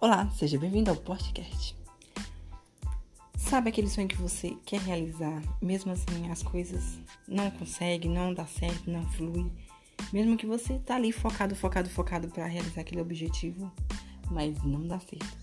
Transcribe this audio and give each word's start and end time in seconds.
Olá, 0.00 0.30
seja 0.30 0.56
bem-vindo 0.56 0.90
ao 0.90 0.96
podcast. 0.96 1.76
Sabe 3.36 3.68
aquele 3.68 3.90
sonho 3.90 4.06
que 4.06 4.14
você 4.14 4.56
quer 4.64 4.78
realizar, 4.80 5.42
mesmo 5.60 5.90
assim 5.90 6.30
as 6.30 6.40
coisas 6.40 7.00
não 7.26 7.50
conseguem, 7.50 8.08
não 8.08 8.32
dá 8.32 8.46
certo, 8.46 8.88
não 8.88 9.04
flui, 9.10 9.50
mesmo 10.12 10.36
que 10.36 10.46
você 10.46 10.78
tá 10.78 10.94
ali 10.94 11.10
focado, 11.10 11.56
focado, 11.56 11.90
focado 11.90 12.28
para 12.28 12.46
realizar 12.46 12.82
aquele 12.82 13.00
objetivo, 13.00 13.72
mas 14.30 14.62
não 14.62 14.86
dá 14.86 15.00
certo. 15.00 15.36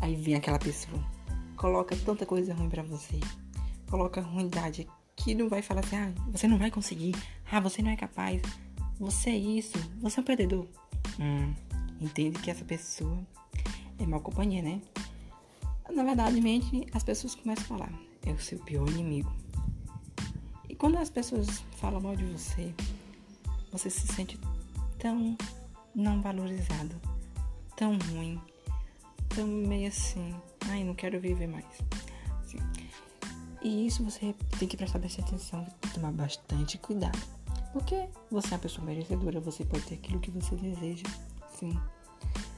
Aí 0.00 0.16
vem 0.16 0.36
aquela 0.36 0.58
pessoa, 0.58 1.04
coloca 1.54 1.94
tanta 1.94 2.24
coisa 2.24 2.54
ruim 2.54 2.70
para 2.70 2.82
você, 2.84 3.20
coloca 3.90 4.22
ruindade 4.22 4.88
que 5.16 5.34
não 5.34 5.50
vai 5.50 5.60
falar 5.60 5.80
assim, 5.80 5.96
ah, 5.96 6.14
você 6.28 6.48
não 6.48 6.56
vai 6.56 6.70
conseguir, 6.70 7.14
ah, 7.52 7.60
você 7.60 7.82
não 7.82 7.90
é 7.90 7.96
capaz, 7.96 8.40
você 8.98 9.28
é 9.28 9.36
isso, 9.36 9.76
você 10.00 10.18
é 10.18 10.22
um 10.22 10.24
perdedor. 10.24 10.66
Hum, 11.20 11.52
entende 12.00 12.38
que 12.38 12.50
essa 12.50 12.64
pessoa 12.64 13.22
é 13.98 14.06
mal 14.06 14.20
companhia, 14.20 14.62
né? 14.62 14.80
Na 15.90 16.04
verdade, 16.04 16.40
mente, 16.40 16.86
as 16.92 17.02
pessoas 17.02 17.34
começam 17.34 17.64
a 17.64 17.78
falar, 17.78 17.92
é 18.24 18.32
o 18.32 18.40
seu 18.40 18.58
pior 18.58 18.88
inimigo. 18.88 19.32
E 20.68 20.74
quando 20.74 20.98
as 20.98 21.10
pessoas 21.10 21.62
falam 21.76 22.00
mal 22.00 22.14
de 22.14 22.24
você, 22.24 22.74
você 23.72 23.90
se 23.90 24.06
sente 24.06 24.38
tão 24.98 25.36
não 25.94 26.20
valorizado, 26.20 26.94
tão 27.76 27.98
ruim, 27.98 28.40
tão 29.28 29.46
meio 29.46 29.88
assim, 29.88 30.34
ai, 30.68 30.84
não 30.84 30.94
quero 30.94 31.18
viver 31.20 31.48
mais. 31.48 31.64
Assim. 32.44 32.58
E 33.62 33.86
isso 33.86 34.04
você 34.04 34.34
tem 34.58 34.68
que 34.68 34.76
prestar 34.76 34.98
bastante 34.98 35.28
atenção, 35.28 35.66
tomar 35.94 36.12
bastante 36.12 36.78
cuidado. 36.78 37.18
Porque 37.72 38.08
você 38.30 38.48
é 38.48 38.50
uma 38.52 38.58
pessoa 38.58 38.86
merecedora, 38.86 39.40
você 39.40 39.64
pode 39.64 39.84
ter 39.84 39.94
aquilo 39.96 40.20
que 40.20 40.30
você 40.30 40.54
deseja, 40.56 41.04
sim. 41.58 41.78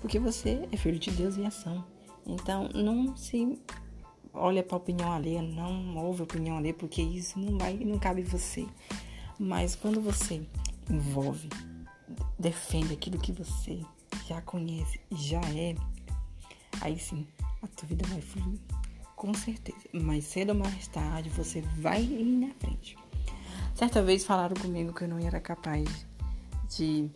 Porque 0.00 0.18
você 0.18 0.66
é 0.70 0.76
filho 0.76 0.98
de 0.98 1.10
Deus 1.10 1.36
em 1.36 1.46
ação. 1.46 1.84
Então, 2.26 2.68
não 2.74 3.16
se 3.16 3.58
olha 4.32 4.62
para 4.62 4.76
a 4.76 4.78
opinião 4.78 5.12
alheia, 5.12 5.42
não 5.42 5.96
ouve 5.96 6.20
a 6.20 6.24
opinião 6.24 6.56
alheia, 6.56 6.74
porque 6.74 7.02
isso 7.02 7.38
não 7.38 7.58
vai, 7.58 7.74
não 7.74 7.98
cabe 7.98 8.22
você. 8.22 8.66
Mas 9.38 9.74
quando 9.74 10.00
você 10.00 10.46
envolve, 10.88 11.48
defende 12.38 12.94
aquilo 12.94 13.18
que 13.18 13.32
você 13.32 13.80
já 14.26 14.40
conhece 14.42 15.00
e 15.10 15.16
já 15.16 15.40
é, 15.54 15.74
aí 16.80 16.98
sim, 16.98 17.26
a 17.62 17.66
tua 17.66 17.88
vida 17.88 18.06
vai 18.08 18.20
fluir. 18.20 18.58
Com 19.16 19.34
certeza. 19.34 19.78
Mais 19.92 20.24
cedo 20.24 20.50
ou 20.50 20.54
mais 20.54 20.86
tarde, 20.88 21.28
você 21.28 21.60
vai 21.60 22.02
ir 22.02 22.24
na 22.24 22.54
frente. 22.54 22.96
Certa 23.74 24.02
vez 24.02 24.24
falaram 24.24 24.56
comigo 24.56 24.94
que 24.94 25.04
eu 25.04 25.08
não 25.08 25.18
era 25.18 25.40
capaz 25.40 26.06
de 26.68 27.10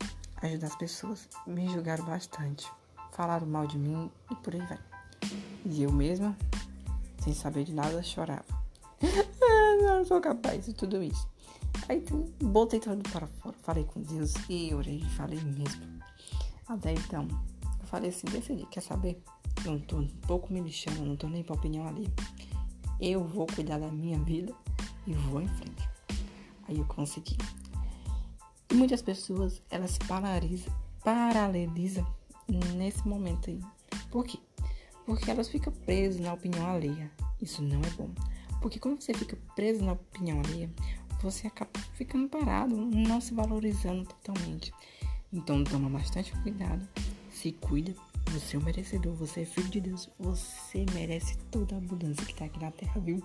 ajudar 0.47 0.67
as 0.69 0.77
pessoas. 0.77 1.28
Me 1.47 1.69
julgaram 1.69 2.05
bastante. 2.05 2.70
Falaram 3.12 3.47
mal 3.47 3.67
de 3.67 3.78
mim 3.78 4.11
e 4.31 4.34
por 4.37 4.55
aí 4.55 4.61
vai. 4.61 4.78
E 5.64 5.83
eu 5.83 5.92
mesma, 5.92 6.36
sem 7.23 7.33
saber 7.33 7.64
de 7.64 7.73
nada, 7.73 8.03
chorava. 8.03 8.45
não 9.83 10.05
sou 10.05 10.20
capaz 10.20 10.67
de 10.67 10.73
tudo 10.73 11.03
isso. 11.03 11.28
Aí 11.89 12.05
botei 12.42 12.81
tudo 12.81 13.03
para 13.11 13.27
fora. 13.27 13.55
Falei 13.62 13.84
com 13.84 14.01
Deus 14.03 14.34
e 14.48 14.75
orei, 14.75 15.03
falei 15.17 15.41
mesmo. 15.41 16.01
Até 16.67 16.92
então, 16.92 17.29
eu 17.81 17.86
falei 17.86 18.11
assim, 18.11 18.27
decidi, 18.27 18.67
quer 18.67 18.81
saber? 18.81 19.23
Não 19.64 19.79
tô 19.79 19.97
um 19.97 20.08
pouco 20.27 20.53
me 20.53 20.61
lixando, 20.61 21.05
não 21.05 21.17
tô 21.17 21.29
nem 21.29 21.42
pra 21.42 21.55
opinião 21.55 21.86
ali. 21.86 22.12
Eu 23.01 23.25
vou 23.25 23.47
cuidar 23.47 23.79
da 23.79 23.89
minha 23.89 24.19
vida 24.19 24.53
e 25.06 25.12
vou 25.12 25.41
em 25.41 25.48
frente. 25.48 25.89
Aí 26.69 26.79
eu 26.79 26.84
consegui. 26.86 27.36
E 28.75 28.77
muitas 28.77 29.00
pessoas, 29.00 29.62
elas 29.70 29.92
se 29.92 30.00
paralisam, 30.00 30.75
paralisam 31.05 32.05
nesse 32.75 33.06
momento 33.06 33.48
aí. 33.48 33.61
Por 34.11 34.25
quê? 34.25 34.36
Porque 35.07 35.30
elas 35.30 35.46
ficam 35.46 35.73
presas 35.73 36.20
na 36.20 36.33
opinião 36.33 36.67
alheia. 36.67 37.08
Isso 37.40 37.62
não 37.62 37.80
é 37.80 37.90
bom. 37.90 38.11
Porque 38.61 38.80
quando 38.80 39.01
você 39.01 39.14
fica 39.14 39.39
preso 39.55 39.85
na 39.85 39.92
opinião 39.92 40.40
alheia, 40.40 40.68
você 41.23 41.46
acaba 41.46 41.70
ficando 41.92 42.29
parado, 42.29 42.74
não 42.74 43.20
se 43.20 43.33
valorizando 43.33 44.07
totalmente. 44.07 44.74
Então 45.33 45.62
toma 45.62 45.89
bastante 45.89 46.33
cuidado, 46.42 46.85
se 47.30 47.52
cuida. 47.52 47.95
Você 48.33 48.56
é 48.56 48.58
um 48.58 48.64
merecedor, 48.64 49.14
você 49.14 49.42
é 49.42 49.45
filho 49.45 49.68
de 49.68 49.83
Deus, 49.83 50.11
você 50.18 50.85
merece 50.92 51.39
toda 51.48 51.77
a 51.77 51.79
abundância 51.79 52.27
que 52.27 52.33
está 52.33 52.46
aqui 52.46 52.58
na 52.58 52.73
terra, 52.73 53.01
viu? 53.01 53.23